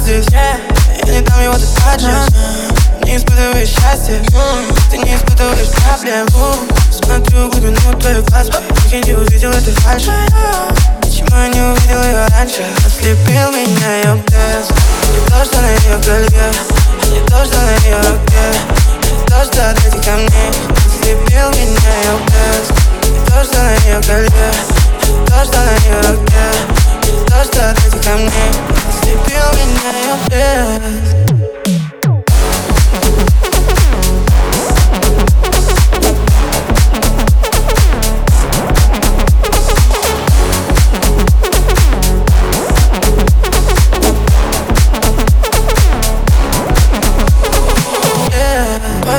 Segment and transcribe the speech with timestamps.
[0.00, 2.06] здесь Я не дам его, ты тратишь
[3.04, 4.22] Не испытываешь счастье
[4.90, 6.26] Ты не испытываешь проблем.
[6.90, 8.48] Смотрю глубину твоих глаз.
[8.90, 10.10] Я не увидел этой фальши.
[11.00, 12.64] Почему я не увидел ее раньше?
[12.84, 14.72] Ослепил меня ее блеск
[15.12, 16.50] Не то, что на ее голове.
[17.10, 18.25] Не то, что на ее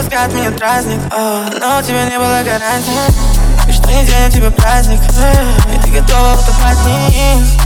[0.08, 1.00] взгляд меня дразнит.
[1.12, 3.38] Но у тебя не было гарантии
[3.70, 5.00] что неделя тебе праздник.
[5.02, 7.58] И ты готова утопать вниз.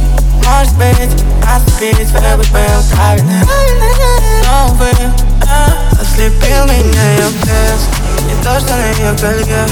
[0.44, 3.48] Может быть, наступить Выбрать был правильным
[4.44, 4.90] Но, увы,
[6.02, 7.88] ослепил меня ее блеск
[8.28, 9.66] Не то, что на ее голове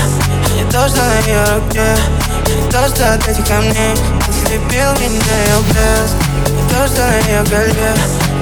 [0.56, 1.98] Не то, что на ее руке.
[2.46, 3.94] Не то, что от этих камней
[4.30, 6.16] Ослепил меня ее блеск
[6.48, 7.94] Не то, что на ее голове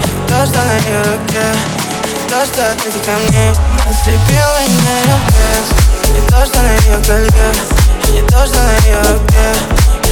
[0.03, 1.76] Не то, что на ее руке
[2.27, 3.53] то, что ты ко мне.
[3.89, 5.67] Ослепила и ее вес
[6.13, 7.51] не то, что на ее колье
[8.11, 9.47] не то, что на ее руке.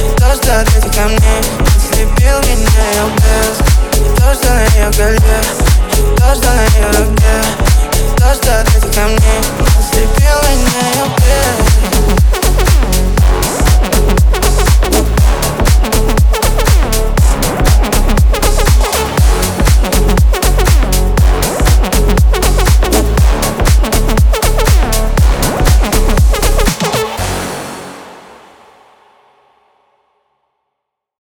[0.02, 1.36] Не то, что ты ко мне.
[1.76, 3.58] Ослепил меня ее вес
[4.00, 5.40] не то, что на ее колье
[5.96, 7.36] не то, что на ее руке.
[7.92, 9.36] Не то, что ты ко мне.
[9.78, 11.65] Ослепила и ее вес